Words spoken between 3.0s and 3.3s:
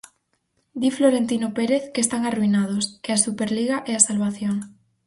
que a